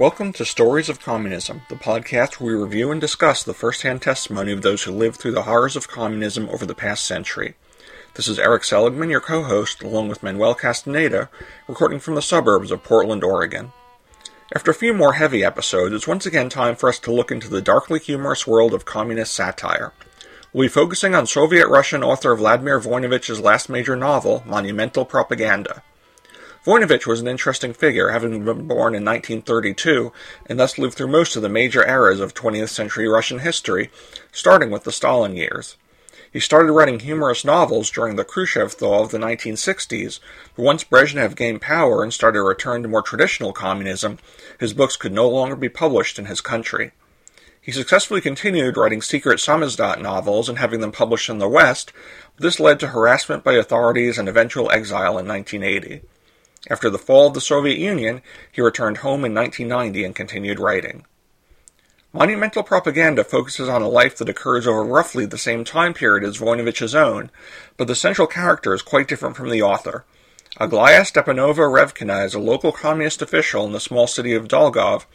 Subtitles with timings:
[0.00, 4.00] Welcome to Stories of Communism, the podcast where we review and discuss the first hand
[4.00, 7.54] testimony of those who lived through the horrors of communism over the past century.
[8.14, 11.28] This is Eric Seligman, your co host, along with Manuel Castaneda,
[11.68, 13.72] recording from the suburbs of Portland, Oregon.
[14.54, 17.50] After a few more heavy episodes, it's once again time for us to look into
[17.50, 19.92] the darkly humorous world of communist satire.
[20.54, 25.82] We'll be focusing on Soviet Russian author Vladimir Voinovich's last major novel, Monumental Propaganda.
[26.66, 30.12] Voinovich was an interesting figure, having been born in 1932
[30.44, 33.90] and thus lived through most of the major eras of 20th century Russian history,
[34.30, 35.76] starting with the Stalin years.
[36.30, 40.20] He started writing humorous novels during the Khrushchev thaw of the 1960s,
[40.54, 44.18] but once Brezhnev gained power and started a return to more traditional communism,
[44.58, 46.92] his books could no longer be published in his country.
[47.58, 51.90] He successfully continued writing secret samizdat novels and having them published in the West,
[52.38, 56.02] this led to harassment by authorities and eventual exile in 1980.
[56.68, 61.06] After the fall of the Soviet Union, he returned home in 1990 and continued writing.
[62.12, 66.38] Monumental Propaganda focuses on a life that occurs over roughly the same time period as
[66.38, 67.30] Voinovich's own,
[67.76, 70.04] but the central character is quite different from the author.
[70.58, 75.06] Aglaya Stepanova Revkina is a local communist official in the small city of Dolgov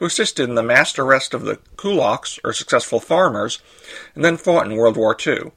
[0.00, 3.60] who assisted in the mass arrest of the kulaks, or successful farmers,
[4.14, 5.52] and then fought in World War II.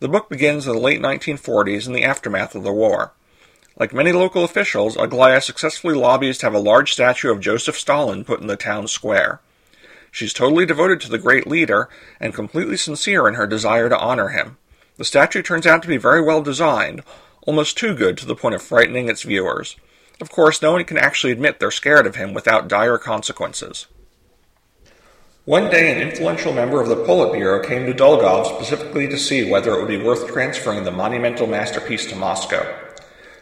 [0.00, 3.12] The book begins in the late 1940s in the aftermath of the war.
[3.80, 8.24] Like many local officials, Aglaya successfully lobbies to have a large statue of Joseph Stalin
[8.24, 9.40] put in the town square.
[10.10, 11.88] She's totally devoted to the great leader
[12.20, 14.58] and completely sincere in her desire to honor him.
[14.98, 17.02] The statue turns out to be very well designed,
[17.46, 19.76] almost too good to the point of frightening its viewers.
[20.20, 23.86] Of course, no one can actually admit they're scared of him without dire consequences.
[25.46, 29.72] One day, an influential member of the Politburo came to Dolgov specifically to see whether
[29.72, 32.89] it would be worth transferring the monumental masterpiece to Moscow.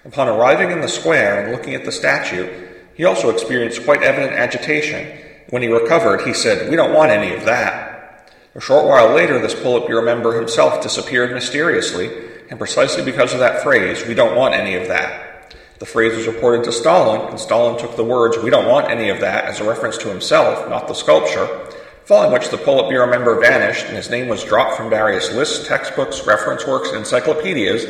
[0.09, 2.49] Upon arriving in the square and looking at the statue,
[2.95, 5.19] he also experienced quite evident agitation.
[5.51, 8.33] When he recovered, he said, We don't want any of that.
[8.55, 12.11] A short while later, this Politburo member himself disappeared mysteriously,
[12.49, 15.55] and precisely because of that phrase, We don't want any of that.
[15.79, 19.11] The phrase was reported to Stalin, and Stalin took the words, We don't want any
[19.11, 21.69] of that, as a reference to himself, not the sculpture,
[22.07, 26.27] following which the Politburo member vanished and his name was dropped from various lists, textbooks,
[26.27, 27.85] reference works, and encyclopedias,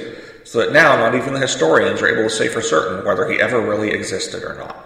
[0.49, 3.39] so that now not even the historians are able to say for certain whether he
[3.39, 4.83] ever really existed or not.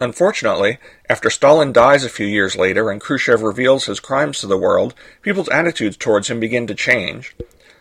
[0.00, 4.56] Unfortunately, after Stalin dies a few years later and Khrushchev reveals his crimes to the
[4.56, 7.34] world, people's attitudes towards him begin to change.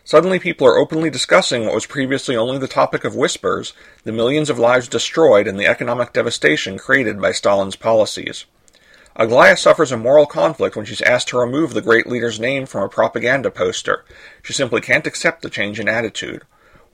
[0.04, 4.50] Suddenly, people are openly discussing what was previously only the topic of whispers the millions
[4.50, 8.46] of lives destroyed and the economic devastation created by Stalin's policies.
[9.16, 12.82] Aglaya suffers a moral conflict when she's asked to remove the great leader's name from
[12.82, 14.04] a propaganda poster.
[14.42, 16.42] She simply can't accept the change in attitude.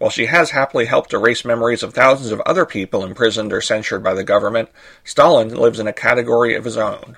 [0.02, 4.04] While she has happily helped erase memories of thousands of other people imprisoned or censured
[4.04, 4.70] by the government,
[5.04, 7.18] Stalin lives in a category of his own.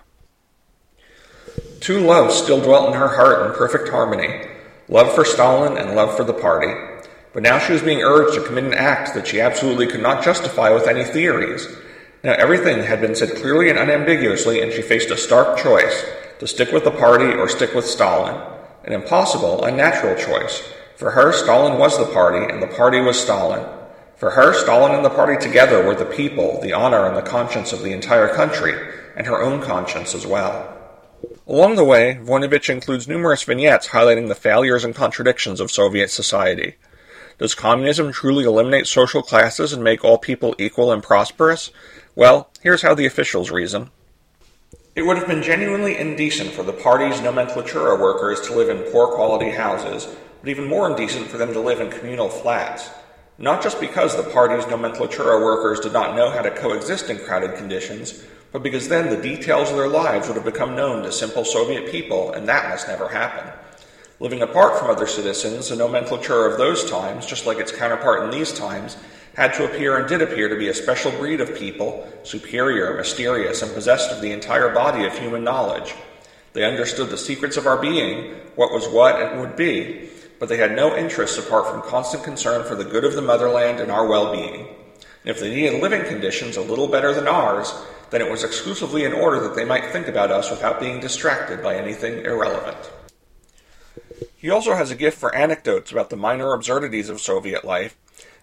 [1.79, 4.47] Two loves still dwelt in her heart in perfect harmony
[4.89, 6.73] love for Stalin and love for the party.
[7.31, 10.21] But now she was being urged to commit an act that she absolutely could not
[10.21, 11.65] justify with any theories.
[12.21, 16.05] Now everything had been said clearly and unambiguously, and she faced a stark choice
[16.39, 18.35] to stick with the party or stick with Stalin.
[18.83, 20.61] An impossible, unnatural choice.
[20.95, 23.65] For her, Stalin was the party, and the party was Stalin.
[24.15, 27.73] For her, Stalin and the party together were the people, the honor, and the conscience
[27.73, 28.73] of the entire country,
[29.15, 30.69] and her own conscience as well.
[31.47, 36.75] Along the way, Voinovich includes numerous vignettes highlighting the failures and contradictions of Soviet society.
[37.37, 41.71] Does communism truly eliminate social classes and make all people equal and prosperous?
[42.15, 43.89] Well, here's how the officials reason.
[44.95, 49.07] It would have been genuinely indecent for the party's nomenklatura workers to live in poor
[49.07, 52.89] quality houses, but even more indecent for them to live in communal flats.
[53.37, 57.55] Not just because the party's nomenklatura workers did not know how to coexist in crowded
[57.55, 58.21] conditions,
[58.51, 61.89] but because then the details of their lives would have become known to simple Soviet
[61.89, 63.53] people, and that must never happen.
[64.19, 68.29] Living apart from other citizens, the nomenclature of those times, just like its counterpart in
[68.29, 68.97] these times,
[69.35, 73.61] had to appear and did appear to be a special breed of people, superior, mysterious,
[73.61, 75.95] and possessed of the entire body of human knowledge.
[76.51, 80.09] They understood the secrets of our being, what was what and would be,
[80.43, 83.79] but they had no interests apart from constant concern for the good of the motherland
[83.79, 84.67] and our well being.
[85.21, 87.73] And if they needed living conditions a little better than ours,
[88.09, 91.63] then it was exclusively in order that they might think about us without being distracted
[91.63, 92.91] by anything irrelevant.
[94.35, 97.95] He also has a gift for anecdotes about the minor absurdities of Soviet life,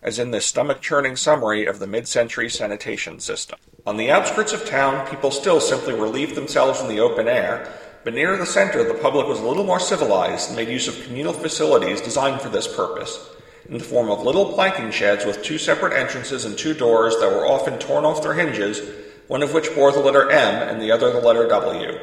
[0.03, 3.59] as in this stomach churning summary of the mid century sanitation system.
[3.87, 7.71] On the outskirts of town, people still simply relieved themselves in the open air,
[8.05, 11.03] but near the center, the public was a little more civilized and made use of
[11.05, 13.31] communal facilities designed for this purpose,
[13.69, 17.31] in the form of little planking sheds with two separate entrances and two doors that
[17.31, 18.81] were often torn off their hinges
[19.31, 22.01] one of which bore the letter M and the other the letter W.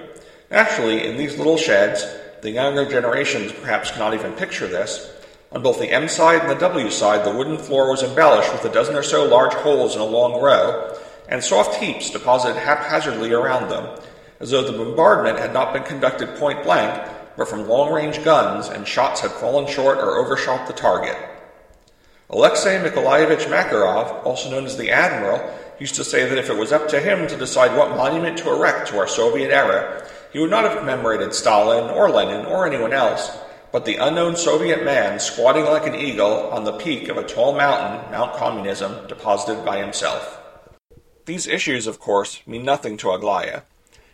[0.49, 2.05] Naturally, in these little sheds,
[2.41, 5.11] the younger generations perhaps cannot even picture this.
[5.51, 8.63] On both the M side and the W side, the wooden floor was embellished with
[8.63, 10.97] a dozen or so large holes in a long row,
[11.27, 13.99] and soft heaps deposited haphazardly around them,
[14.39, 18.67] as though the bombardment had not been conducted point blank, but from long range guns,
[18.67, 21.15] and shots had fallen short or overshot the target.
[22.29, 25.49] Alexei Nikolaevich Makarov, also known as the Admiral,
[25.79, 28.53] used to say that if it was up to him to decide what monument to
[28.53, 32.91] erect to our Soviet era, he would not have commemorated Stalin or Lenin or anyone
[32.91, 33.37] else,
[33.71, 37.55] but the unknown Soviet man squatting like an eagle on the peak of a tall
[37.55, 40.41] mountain, Mount Communism, deposited by himself.
[41.25, 43.61] These issues, of course, mean nothing to Aglaya.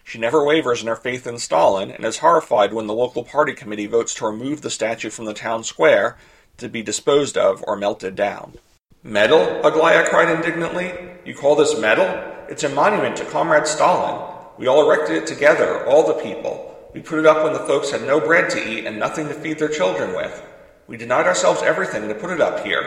[0.04, 3.54] She never wavers in her faith in Stalin and is horrified when the local party
[3.54, 6.18] committee votes to remove the statue from the town square
[6.58, 8.56] to be disposed of or melted down.
[9.02, 9.66] Metal?
[9.66, 10.94] Aglaya cried indignantly.
[11.26, 12.06] You call this metal?
[12.50, 14.30] It's a monument to Comrade Stalin.
[14.58, 16.70] We all erected it together, all the people.
[16.94, 19.34] We put it up when the folks had no bread to eat and nothing to
[19.34, 20.44] feed their children with.
[20.86, 22.82] We denied ourselves everything to put it up here,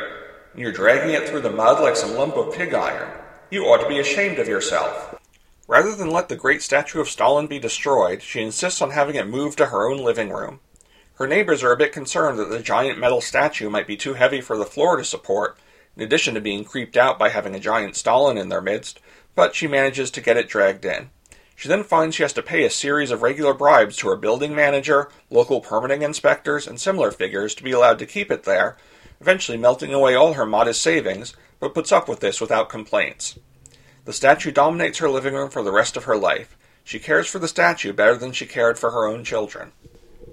[0.53, 3.11] and you're dragging it through the mud like some lump of pig iron.
[3.51, 5.16] You ought to be ashamed of yourself.
[5.69, 9.27] Rather than let the great statue of Stalin be destroyed, she insists on having it
[9.27, 10.61] moved to her own living room.
[11.15, 14.41] Her neighbors are a bit concerned that the giant metal statue might be too heavy
[14.41, 15.59] for the floor to support,
[15.97, 19.01] in addition to being creeped out by having a giant Stalin in their midst,
[19.35, 21.11] but she manages to get it dragged in.
[21.57, 24.55] She then finds she has to pay a series of regular bribes to her building
[24.55, 28.77] manager, local permitting inspectors, and similar figures to be allowed to keep it there,
[29.21, 33.39] eventually melting away all her modest savings, but puts up with this without complaints.
[34.07, 36.57] The statue dominates her living room for the rest of her life.
[36.85, 39.73] She cares for the statue better than she cared for her own children.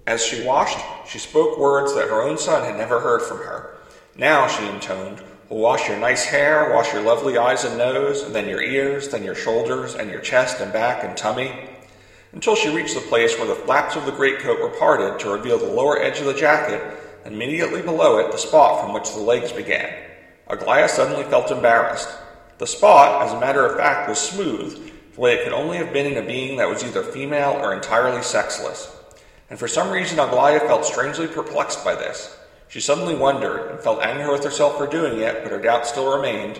[0.06, 0.78] As she washed,
[1.08, 3.76] she spoke words that her own son had never heard from her.
[4.16, 8.36] Now, she intoned, We'll wash your nice hair, wash your lovely eyes and nose, and
[8.36, 11.52] then your ears, then your shoulders, and your chest and back and tummy,
[12.32, 15.58] until she reached the place where the flaps of the greatcoat were parted to reveal
[15.58, 16.82] the lower edge of the jacket,
[17.26, 19.92] and immediately below it the spot from which the legs began.
[20.48, 22.10] Aglaya suddenly felt embarrassed.
[22.58, 25.94] The spot, as a matter of fact, was smooth, the way it could only have
[25.94, 28.96] been in a being that was either female or entirely sexless.
[29.50, 32.38] And for some reason, Aglaya felt strangely perplexed by this.
[32.68, 36.16] She suddenly wondered, and felt angry with herself for doing it, but her doubt still
[36.16, 36.60] remained.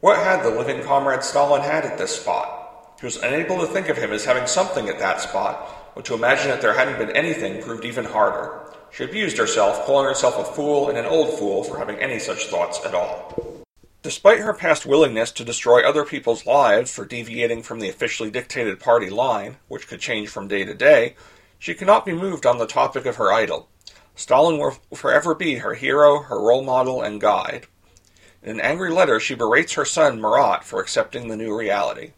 [0.00, 2.96] What had the living comrade Stalin had at this spot?
[3.00, 6.14] She was unable to think of him as having something at that spot, but to
[6.14, 8.60] imagine that there hadn't been anything proved even harder.
[8.90, 12.46] She abused herself, calling herself a fool and an old fool for having any such
[12.46, 13.64] thoughts at all.
[14.02, 18.78] Despite her past willingness to destroy other people's lives for deviating from the officially dictated
[18.78, 21.16] party line, which could change from day to day,
[21.58, 23.68] she could not be moved on the topic of her idol.
[24.14, 27.66] Stalin will forever be her hero, her role model, and guide.
[28.40, 32.12] In an angry letter, she berates her son, Marat, for accepting the new reality.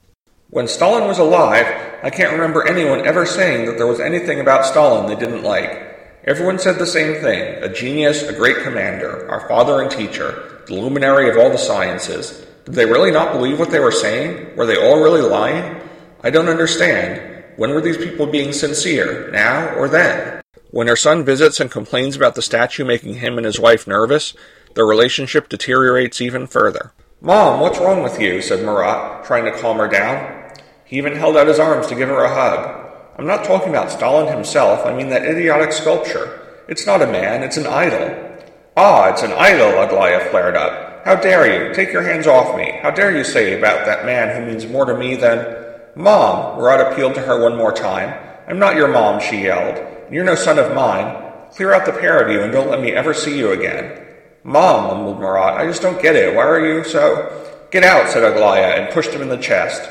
[0.51, 1.67] When Stalin was alive,
[2.03, 5.87] I can't remember anyone ever saying that there was anything about Stalin they didn't like.
[6.25, 10.75] Everyone said the same thing a genius, a great commander, our father and teacher, the
[10.75, 12.47] luminary of all the sciences.
[12.65, 14.57] Did they really not believe what they were saying?
[14.57, 15.81] Were they all really lying?
[16.23, 17.45] I don't understand.
[17.57, 20.41] When were these people being sincere, now or then?
[20.71, 24.35] When her son visits and complains about the statue making him and his wife nervous,
[24.75, 26.93] their relationship deteriorates even further.
[27.21, 28.41] Mom, what's wrong with you?
[28.41, 30.53] said Marat, trying to calm her down.
[30.85, 32.87] He even held out his arms to give her a hug.
[33.19, 36.63] I'm not talking about Stalin himself, I mean that idiotic sculpture.
[36.69, 38.30] It's not a man, it's an idol.
[38.77, 41.05] Ah, it's an idol, Aglaya flared up.
[41.05, 41.75] How dare you?
[41.75, 42.79] Take your hands off me.
[42.83, 45.57] How dare you say about that man who means more to me than.
[45.97, 48.15] Mom, Marat appealed to her one more time.
[48.47, 49.85] I'm not your mom, she yelled.
[50.11, 51.33] You're no son of mine.
[51.51, 54.07] Clear out the pair of you and don't let me ever see you again.
[54.45, 56.35] Mom, mumbled Marat, I just don't get it.
[56.35, 57.69] Why are you so.
[57.71, 59.91] Get out, said Aglaya, and pushed him in the chest.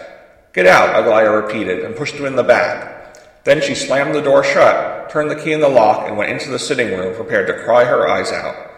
[0.54, 3.44] Get out, Aglaya repeated, and pushed him in the back.
[3.44, 6.50] Then she slammed the door shut, turned the key in the lock, and went into
[6.50, 8.69] the sitting room, prepared to cry her eyes out.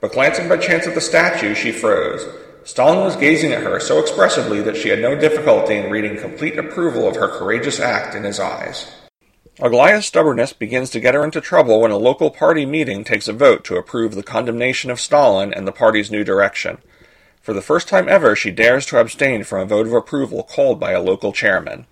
[0.00, 2.26] But glancing by chance at the statue, she froze.
[2.64, 6.58] Stalin was gazing at her so expressively that she had no difficulty in reading complete
[6.58, 8.92] approval of her courageous act in his eyes.
[9.58, 13.32] Aglaya's stubbornness begins to get her into trouble when a local party meeting takes a
[13.32, 16.78] vote to approve the condemnation of Stalin and the party's new direction.
[17.42, 20.80] For the first time ever, she dares to abstain from a vote of approval called
[20.80, 21.86] by a local chairman.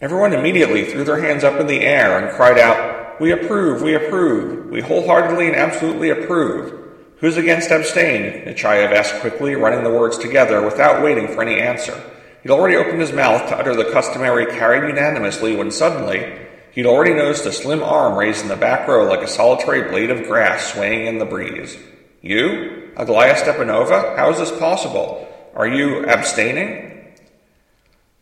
[0.00, 3.94] Everyone immediately threw their hands up in the air and cried out, We approve, we
[3.94, 6.85] approve, we wholeheartedly and absolutely approve.
[7.18, 8.44] Who's against abstain?
[8.44, 11.98] Nechayev asked quickly, running the words together without waiting for any answer.
[12.42, 16.46] He'd already opened his mouth to utter the customary carried unanimously when suddenly,
[16.76, 20.10] He'd already noticed a slim arm raised in the back row like a solitary blade
[20.10, 21.78] of grass swaying in the breeze.
[22.20, 22.92] You?
[22.98, 24.14] Aglaya Stepanova?
[24.14, 25.26] How is this possible?
[25.54, 27.14] Are you abstaining?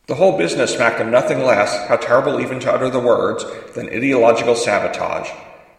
[0.06, 3.88] The whole business smacked him nothing less, how terrible even to utter the words, than
[3.88, 5.30] ideological sabotage.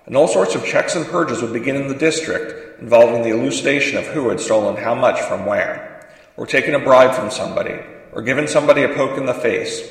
[0.05, 3.97] And all sorts of checks and purges would begin in the district, involving the elucidation
[3.97, 6.07] of who had stolen how much from where,
[6.37, 7.79] or taken a bribe from somebody,
[8.11, 9.81] or given somebody a poke in the face,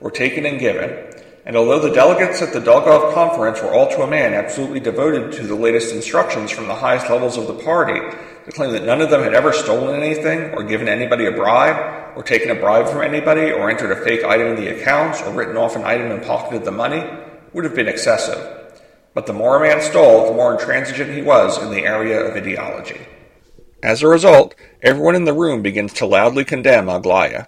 [0.00, 1.10] or taken and given,
[1.46, 5.32] and although the delegates at the Dolgov conference were all to a man absolutely devoted
[5.32, 8.00] to the latest instructions from the highest levels of the party,
[8.44, 12.16] to claim that none of them had ever stolen anything, or given anybody a bribe,
[12.16, 15.32] or taken a bribe from anybody, or entered a fake item in the accounts, or
[15.32, 17.02] written off an item and pocketed the money,
[17.52, 18.59] would have been excessive.
[19.14, 22.36] But the more a man stole, the more intransigent he was in the area of
[22.36, 23.00] ideology.
[23.82, 27.46] As a result, everyone in the room begins to loudly condemn Aglaya.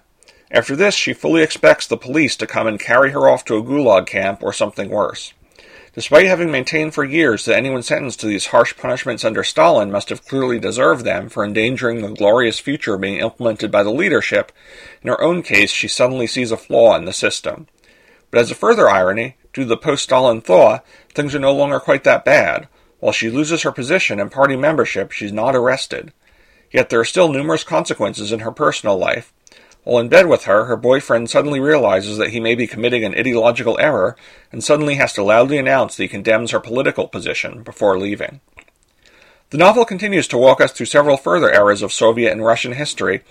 [0.51, 3.63] After this, she fully expects the police to come and carry her off to a
[3.63, 5.33] gulag camp or something worse.
[5.95, 10.09] Despite having maintained for years that anyone sentenced to these harsh punishments under Stalin must
[10.09, 14.51] have clearly deserved them for endangering the glorious future being implemented by the leadership,
[15.03, 17.67] in her own case she suddenly sees a flaw in the system.
[18.31, 20.79] But as a further irony, due to the post Stalin thaw,
[21.13, 22.67] things are no longer quite that bad.
[22.99, 26.11] While she loses her position and party membership, she's not arrested.
[26.71, 29.33] Yet there are still numerous consequences in her personal life,
[29.83, 33.15] while in bed with her, her boyfriend suddenly realizes that he may be committing an
[33.15, 34.15] ideological error
[34.51, 38.39] and suddenly has to loudly announce that he condemns her political position before leaving.
[39.49, 43.23] The novel continues to walk us through several further eras of Soviet and Russian history,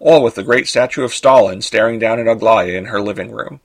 [0.00, 3.60] all with the great statue of Stalin staring down at Aglaya in her living room.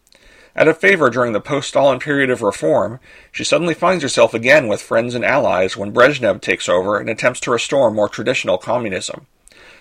[0.56, 3.00] Out of favor during the post Stalin period of reform,
[3.32, 7.40] she suddenly finds herself again with friends and allies when Brezhnev takes over and attempts
[7.42, 9.26] to restore more traditional communism.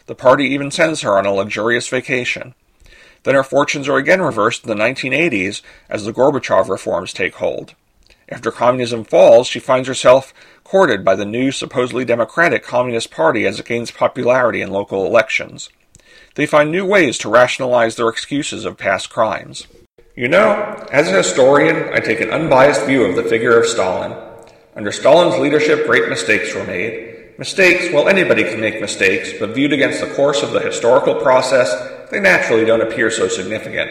[0.07, 2.55] The party even sends her on a luxurious vacation.
[3.25, 5.61] Then her fortunes are again reversed in the 1980s
[5.91, 7.75] as the Gorbachev reforms take hold.
[8.29, 10.33] After communism falls, she finds herself
[10.65, 15.69] courted by the new, supposedly democratic Communist Party as it gains popularity in local elections.
[16.35, 19.67] They find new ways to rationalize their excuses of past crimes.
[20.15, 24.13] You know, as a historian, I take an unbiased view of the figure of Stalin.
[24.75, 29.73] Under Stalin's leadership, great mistakes were made, Mistakes, well, anybody can make mistakes, but viewed
[29.73, 31.73] against the course of the historical process,
[32.11, 33.91] they naturally don't appear so significant.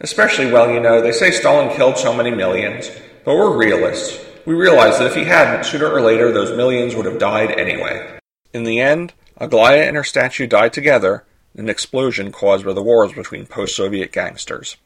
[0.00, 2.88] Especially, well, you know, they say Stalin killed so many millions,
[3.24, 4.24] but we're realists.
[4.46, 8.20] We realize that if he hadn't, sooner or later, those millions would have died anyway.
[8.54, 11.24] In the end, Aglaya and her statue died together
[11.54, 14.76] in an explosion caused by the wars between post Soviet gangsters.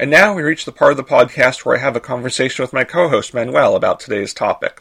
[0.00, 2.72] And now we reach the part of the podcast where I have a conversation with
[2.72, 4.80] my co host Manuel about today's topic.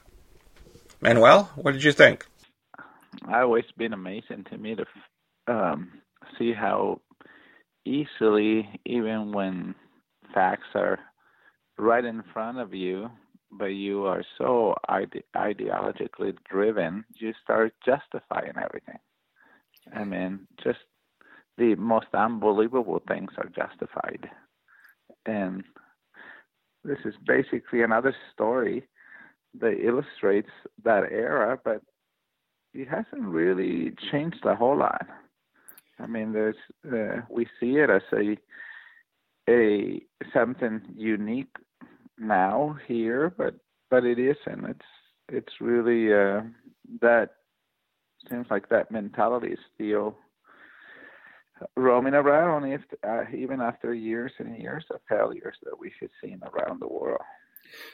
[1.01, 2.25] Manuel, what did you think?
[3.27, 4.85] I always been amazing to me to
[5.53, 5.91] um,
[6.37, 7.01] see how
[7.85, 9.75] easily, even when
[10.33, 10.97] facts are
[11.77, 13.09] right in front of you,
[13.51, 18.99] but you are so ide- ideologically driven, you start justifying everything.
[19.93, 20.79] I mean, just
[21.57, 24.29] the most unbelievable things are justified.
[25.25, 25.63] And
[26.83, 28.87] this is basically another story
[29.59, 30.49] that illustrates
[30.83, 31.81] that era, but
[32.73, 35.05] it hasn't really changed a whole lot.
[35.99, 36.55] I mean, there's
[36.87, 38.37] uh, we see it as a
[39.49, 40.01] a
[40.33, 41.55] something unique
[42.17, 43.55] now here, but
[43.89, 44.65] but it isn't.
[44.65, 44.85] It's
[45.27, 46.41] it's really uh,
[47.01, 47.31] that
[48.29, 50.15] seems like that mentality is still
[51.75, 56.41] roaming around, if uh, even after years and years of failures that we have seen
[56.43, 57.21] around the world.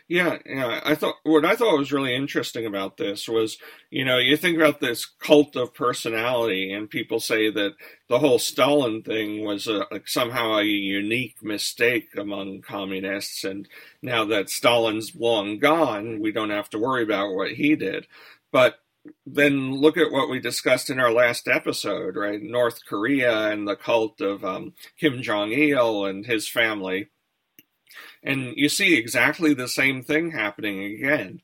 [0.08, 0.80] Yeah, yeah.
[0.86, 3.58] I thought what I thought was really interesting about this was,
[3.90, 7.74] you know, you think about this cult of personality, and people say that
[8.08, 13.68] the whole Stalin thing was a, somehow a unique mistake among communists, and
[14.02, 18.08] now that Stalin's long gone, we don't have to worry about what he did.
[18.52, 18.80] But
[19.26, 22.42] then look at what we discussed in our last episode, right?
[22.42, 27.10] North Korea and the cult of um, Kim Jong Il and his family.
[28.24, 31.42] And you see exactly the same thing happening again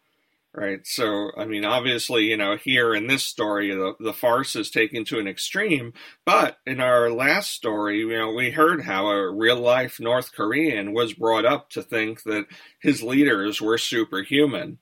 [0.53, 0.85] right?
[0.85, 5.05] So i mean obviously you know here in this story the, the farce is taken
[5.05, 5.93] to an extreme.
[6.25, 10.93] But in our last story you know we heard how a real life north korean
[10.93, 12.47] was brought up to think that
[12.79, 14.79] his leaders were superhuman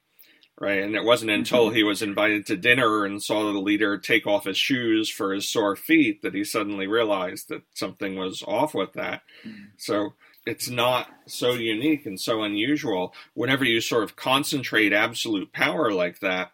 [0.60, 1.76] right and it wasn't until mm-hmm.
[1.76, 5.48] he was invited to dinner and saw the leader take off his shoes for his
[5.48, 9.66] sore feet that he suddenly realized that something was off with that mm-hmm.
[9.78, 10.14] so
[10.46, 13.14] it's not so unique and so unusual.
[13.34, 16.52] Whenever you sort of concentrate absolute power like that,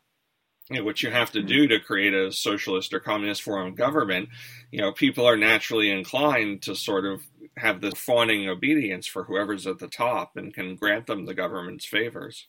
[0.70, 3.76] you know, what you have to do to create a socialist or communist form of
[3.76, 4.30] government,
[4.72, 7.22] you know, people are naturally inclined to sort of
[7.58, 11.86] have this fawning obedience for whoever's at the top and can grant them the government's
[11.86, 12.48] favors.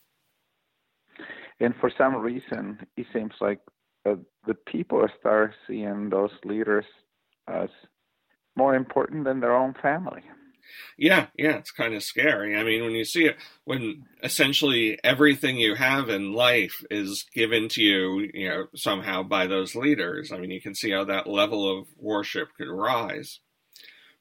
[1.60, 3.60] And for some reason, it seems like
[4.08, 6.84] uh, the people start seeing those leaders
[7.48, 7.68] as
[8.56, 10.22] more important than their own family.
[10.98, 12.56] Yeah, yeah, it's kind of scary.
[12.56, 17.68] I mean, when you see it, when essentially everything you have in life is given
[17.70, 21.28] to you, you know, somehow by those leaders, I mean, you can see how that
[21.28, 23.40] level of worship could rise.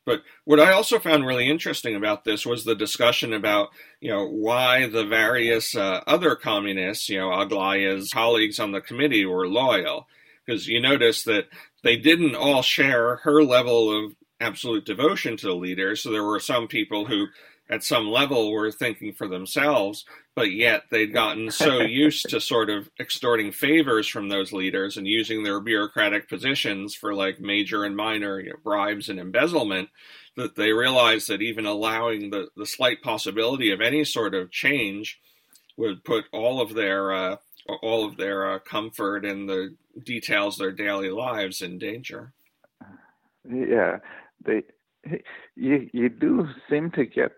[0.05, 3.69] But what I also found really interesting about this was the discussion about,
[3.99, 9.25] you know, why the various uh, other communists, you know, Aglaya's colleagues on the committee
[9.25, 10.07] were loyal.
[10.45, 11.45] Because you notice that
[11.83, 15.95] they didn't all share her level of absolute devotion to the leader.
[15.95, 17.27] So there were some people who,
[17.69, 20.05] at some level, were thinking for themselves,
[20.35, 25.07] but yet they'd gotten so used to sort of extorting favors from those leaders and
[25.07, 29.89] using their bureaucratic positions for like major and minor you know, bribes and embezzlement
[30.35, 35.19] that they realized that even allowing the, the slight possibility of any sort of change
[35.77, 37.35] would put all of their uh,
[37.81, 42.33] all of their uh, comfort and the details of their daily lives in danger.
[43.49, 43.97] Yeah,
[44.43, 44.63] they
[45.55, 47.31] you you do seem to get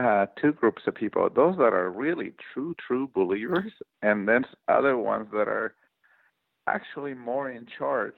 [0.00, 4.96] uh, two groups of people: those that are really true true believers, and then other
[4.96, 5.74] ones that are
[6.66, 8.14] actually more in charge.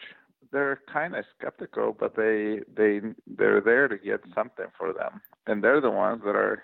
[0.53, 5.63] They're kind of skeptical, but they they they're there to get something for them, and
[5.63, 6.63] they're the ones that are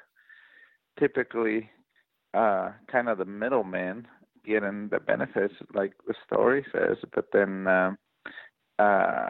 [0.98, 1.70] typically
[2.34, 4.06] uh, kind of the middlemen
[4.44, 6.96] getting the benefits, like the story says.
[7.14, 7.92] But then uh,
[8.78, 9.28] uh,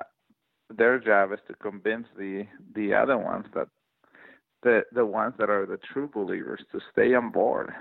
[0.77, 3.69] their job is to convince the the other ones that
[4.63, 7.73] the the ones that are the true believers to stay on board.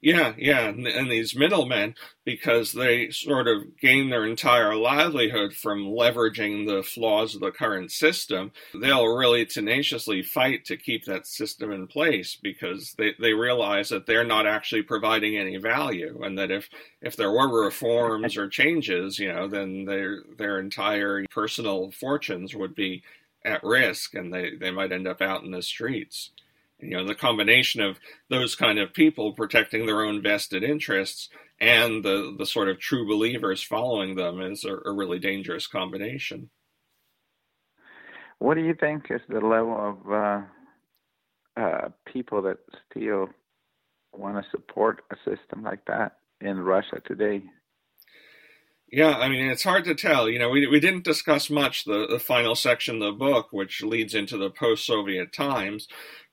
[0.00, 5.86] Yeah, yeah, and, and, these middlemen, because they sort of gain their entire livelihood from
[5.86, 11.72] leveraging the flaws of the current system, they'll really tenaciously fight to keep that system
[11.72, 16.50] in place because they, they realize that they're not actually providing any value, and that
[16.50, 16.68] if
[17.00, 22.74] if there were reforms or changes, you know, then their their entire personal fortunes would
[22.74, 23.02] be
[23.44, 26.30] at risk, and they, they might end up out in the streets
[26.80, 27.98] you know the combination of
[28.28, 31.28] those kind of people protecting their own vested interests
[31.60, 36.50] and the the sort of true believers following them is a, a really dangerous combination.
[38.38, 40.40] What do you think is the level of uh,
[41.56, 42.58] uh, people that
[42.90, 43.28] still
[44.12, 47.42] want to support a system like that in Russia today?
[48.94, 50.28] Yeah, I mean, it's hard to tell.
[50.28, 53.82] You know, we, we didn't discuss much the, the final section of the book, which
[53.82, 55.88] leads into the post Soviet times.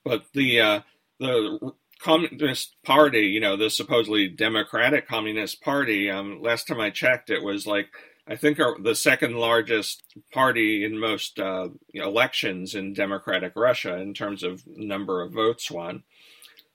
[0.05, 0.79] But the uh,
[1.19, 7.31] the Communist Party, you know, the supposedly Democratic Communist Party, um, last time I checked,
[7.31, 7.87] it was like
[8.27, 14.13] I think are the second largest party in most uh, elections in democratic Russia in
[14.13, 16.03] terms of number of votes won.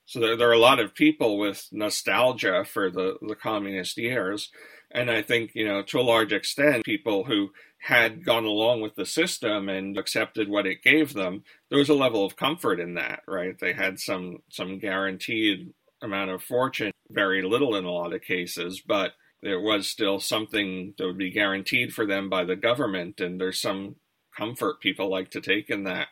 [0.05, 4.49] So there, there are a lot of people with nostalgia for the, the communist years.
[4.91, 8.95] And I think, you know, to a large extent, people who had gone along with
[8.95, 12.95] the system and accepted what it gave them, there was a level of comfort in
[12.95, 13.57] that, right?
[13.59, 18.81] They had some some guaranteed amount of fortune, very little in a lot of cases,
[18.85, 23.39] but there was still something that would be guaranteed for them by the government, and
[23.39, 23.95] there's some
[24.35, 26.07] comfort people like to take in that,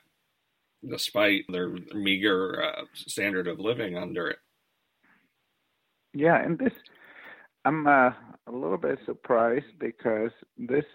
[0.88, 4.40] despite their meager uh, standard of living under it.
[6.14, 6.74] Yeah, and this,
[7.66, 8.12] I'm uh,
[8.48, 10.86] a little bit surprised because this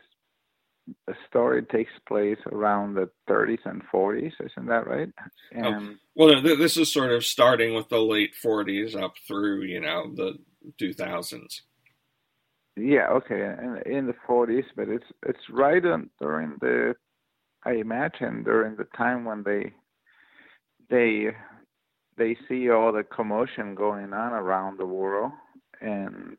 [1.29, 5.09] story takes place around the 30s and 40s, isn't that right?
[5.19, 9.63] Oh, and, oh, well, this is sort of starting with the late 40s up through,
[9.63, 10.39] you know, the
[10.81, 11.61] 2000s.
[12.77, 16.95] Yeah, okay, in, in the 40s, but it's it's right on, during the,
[17.65, 19.73] I imagine during the time when they,
[20.89, 21.29] they,
[22.17, 25.33] they see all the commotion going on around the world,
[25.81, 26.37] and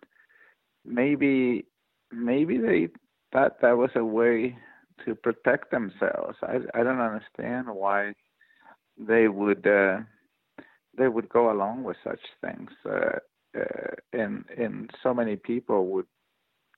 [0.85, 1.65] maybe
[2.11, 2.89] maybe they
[3.31, 4.57] thought that was a way
[5.05, 6.37] to protect themselves.
[6.43, 8.13] I I don't understand why
[8.97, 9.99] they would uh,
[10.97, 13.19] they would go along with such things, uh,
[13.57, 16.07] uh, and and so many people would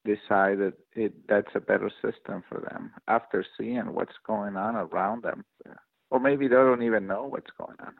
[0.05, 5.23] decide that it that's a better system for them after seeing what's going on around
[5.23, 5.45] them,
[6.11, 7.93] or maybe they don't even know what's going on.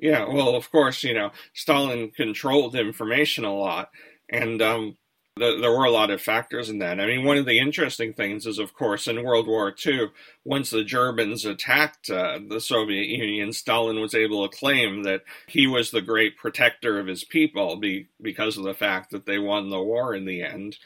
[0.00, 3.90] Yeah, well, of course, you know, Stalin controlled information a lot,
[4.28, 4.96] and um,
[5.36, 6.98] there were a lot of factors in that.
[6.98, 10.08] I mean, one of the interesting things is, of course, in World War II,
[10.44, 15.66] once the Germans attacked uh, the Soviet Union, Stalin was able to claim that he
[15.66, 19.68] was the great protector of his people be, because of the fact that they won
[19.68, 20.78] the war in the end.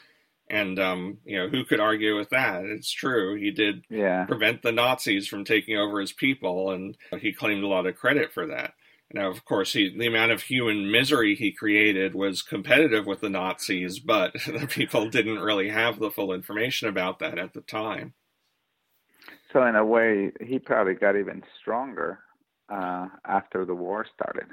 [0.49, 2.65] And um, you know, who could argue with that?
[2.65, 3.35] It's true.
[3.35, 4.25] He did yeah.
[4.25, 8.33] prevent the Nazis from taking over his people, and he claimed a lot of credit
[8.33, 8.73] for that.
[9.13, 13.29] Now, of course, he, the amount of human misery he created was competitive with the
[13.29, 18.13] Nazis, but the people didn't really have the full information about that at the time.
[19.51, 22.19] so in a way, he probably got even stronger
[22.71, 24.47] uh, after the war started.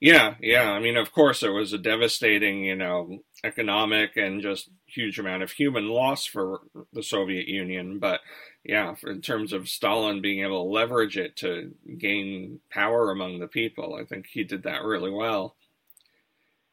[0.00, 0.70] Yeah, yeah.
[0.70, 5.42] I mean, of course, it was a devastating, you know, economic and just huge amount
[5.42, 6.60] of human loss for
[6.92, 7.98] the Soviet Union.
[7.98, 8.20] But
[8.64, 13.48] yeah, in terms of Stalin being able to leverage it to gain power among the
[13.48, 15.56] people, I think he did that really well.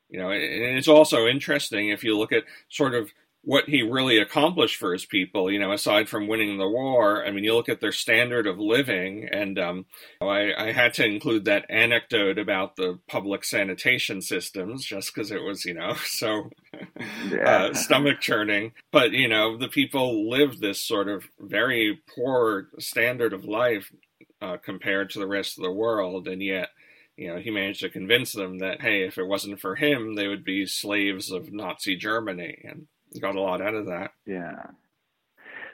[0.09, 3.09] You know, and it's also interesting if you look at sort of
[3.45, 7.23] what he really accomplished for his people, you know, aside from winning the war.
[7.23, 9.85] I mean, you look at their standard of living, and um,
[10.19, 15.43] I, I, had to include that anecdote about the public sanitation systems just because it
[15.43, 16.49] was, you know, so
[17.29, 17.67] yeah.
[17.69, 18.71] uh, stomach churning.
[18.91, 23.91] But, you know, the people lived this sort of very poor standard of life
[24.41, 26.69] uh, compared to the rest of the world, and yet.
[27.17, 30.27] You know, he managed to convince them that, hey, if it wasn't for him, they
[30.27, 32.61] would be slaves of Nazi Germany.
[32.65, 32.87] And
[33.19, 34.11] got a lot out of that.
[34.25, 34.67] Yeah.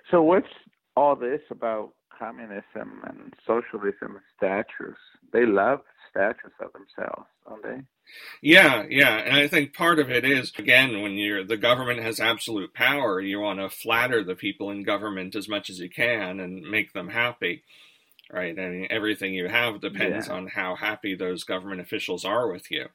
[0.10, 0.48] So what's
[0.96, 4.98] all this about communism and socialism and statues?
[5.32, 7.84] They love statues of themselves, don't they?
[8.42, 12.20] Yeah, yeah, and I think part of it is again when you're the government has
[12.20, 16.40] absolute power, you want to flatter the people in government as much as you can
[16.40, 17.64] and make them happy,
[18.32, 18.58] right?
[18.60, 20.34] I mean, everything you have depends yeah.
[20.34, 22.88] on how happy those government officials are with you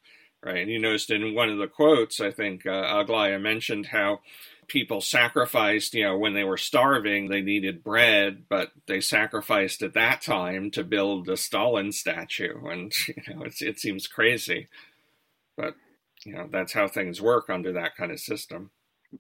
[0.47, 0.63] right?
[0.63, 4.21] And you noticed in one of the quotes, I think uh, Aglaya mentioned how
[4.69, 9.95] people sacrificed, you know, when they were starving, they needed bread, but they sacrificed at
[9.95, 12.65] that time to build a Stalin statue.
[12.69, 14.69] And, you know, it seems crazy.
[15.57, 15.75] But,
[16.25, 18.71] you know, that's how things work under that kind of system.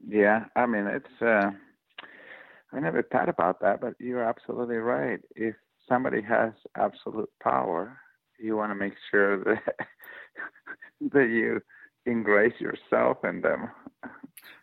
[0.07, 0.45] Yeah.
[0.55, 1.51] I mean, it's, uh,
[2.73, 5.21] I never thought about that, but you're absolutely right.
[5.35, 5.57] If
[5.89, 7.99] somebody has absolute power,
[8.39, 9.87] you want to make sure that
[11.13, 11.61] that you
[12.05, 13.71] ingrace yourself in them.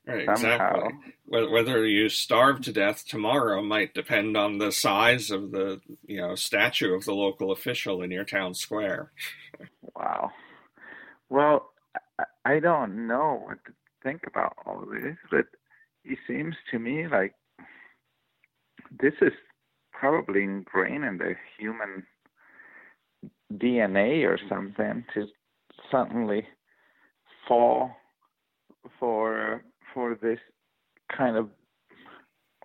[0.05, 0.87] Right, somehow.
[0.87, 1.47] exactly.
[1.47, 6.35] Whether you starve to death tomorrow might depend on the size of the you know
[6.35, 9.11] statue of the local official in your town square.
[9.95, 10.31] wow.
[11.29, 11.71] Well,
[12.45, 13.71] I don't know what to
[14.03, 15.45] think about all this, but
[16.03, 17.33] it seems to me like
[18.99, 19.31] this is
[19.93, 22.05] probably ingrained in the human
[23.53, 25.27] DNA or something to
[25.91, 26.47] suddenly
[27.47, 27.91] fall
[28.99, 30.39] for for this
[31.15, 31.49] kind of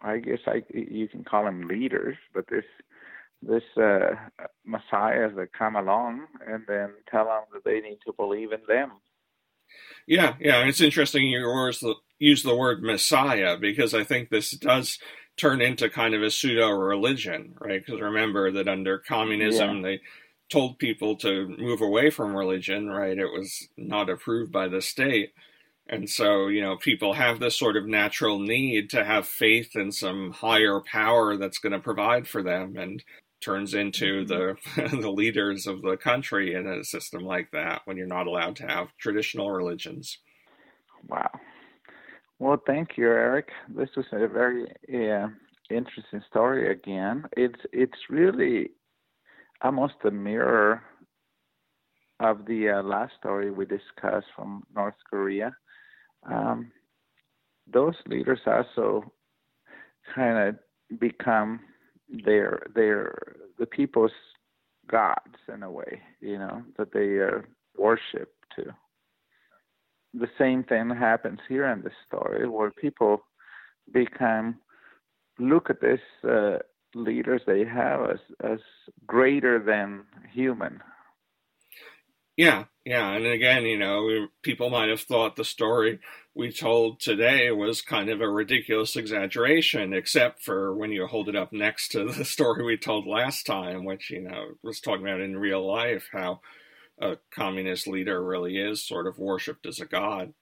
[0.03, 2.65] I guess I you can call them leaders, but this
[3.43, 4.15] this uh,
[4.65, 8.93] messiahs that come along and then tell them that they need to believe in them.
[10.07, 11.73] Yeah, yeah, it's interesting you
[12.19, 14.99] use the word messiah because I think this does
[15.37, 17.85] turn into kind of a pseudo religion, right?
[17.85, 19.83] Because remember that under communism yeah.
[19.83, 20.01] they
[20.49, 23.19] told people to move away from religion, right?
[23.19, 25.33] It was not approved by the state.
[25.89, 29.91] And so, you know, people have this sort of natural need to have faith in
[29.93, 33.03] some higher power that's going to provide for them and
[33.41, 34.91] turns into mm-hmm.
[34.91, 38.57] the the leaders of the country in a system like that when you're not allowed
[38.57, 40.19] to have traditional religions.
[41.09, 41.31] Wow.
[42.39, 43.49] Well, thank you, Eric.
[43.69, 45.29] This was a very uh,
[45.71, 47.25] interesting story again.
[47.37, 48.71] It's it's really
[49.63, 50.83] almost a mirror
[52.21, 55.57] of the uh, last story we discussed from North Korea.
[56.29, 56.73] Um,
[57.73, 59.13] those leaders also
[60.15, 61.61] kind of become
[62.25, 64.13] their their the people's
[64.91, 67.43] gods in a way, you know, that they uh,
[67.77, 68.65] worship to.
[70.15, 73.21] The same thing happens here in this story, where people
[73.93, 74.57] become
[75.39, 76.59] look at this uh,
[76.95, 78.59] leaders they have as as
[79.07, 80.81] greater than human.
[82.37, 85.99] Yeah, yeah, and again, you know, people might have thought the story
[86.37, 91.35] we told today was kind of a ridiculous exaggeration, except for when you hold it
[91.35, 95.21] up next to the story we told last time, which you know was talking about
[95.21, 96.41] in real life how
[97.01, 100.33] a communist leader really is sort of worshipped as a god.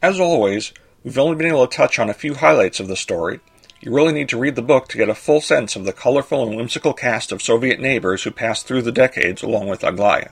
[0.00, 0.72] As always,
[1.04, 3.40] We've only been able to touch on a few highlights of the story.
[3.80, 6.46] You really need to read the book to get a full sense of the colorful
[6.46, 10.28] and whimsical cast of Soviet neighbors who passed through the decades along with Aglaya.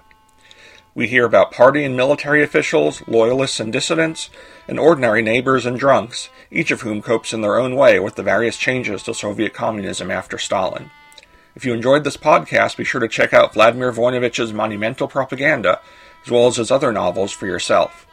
[0.95, 4.31] We hear about party and military officials, loyalists and dissidents,
[4.69, 8.23] and ordinary neighbors and drunks, each of whom copes in their own way with the
[8.23, 10.91] various changes to Soviet communism after Stalin.
[11.57, 15.81] If you enjoyed this podcast, be sure to check out Vladimir Voinovich's monumental propaganda,
[16.25, 18.07] as well as his other novels for yourself.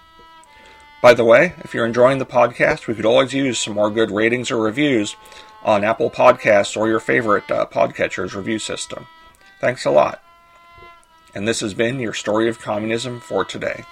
[1.01, 4.09] By the way, if you're enjoying the podcast, we could always use some more good
[4.09, 5.15] ratings or reviews
[5.63, 9.05] on Apple Podcasts or your favorite uh, podcatcher's review system.
[9.61, 10.23] Thanks a lot.
[11.35, 13.83] And this has been your story of communism for today.